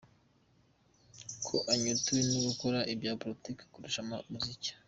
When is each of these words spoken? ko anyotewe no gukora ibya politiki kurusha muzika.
ko 1.45 1.55
anyotewe 1.73 2.21
no 2.31 2.39
gukora 2.47 2.79
ibya 2.93 3.11
politiki 3.21 3.63
kurusha 3.71 4.01
muzika. 4.33 4.71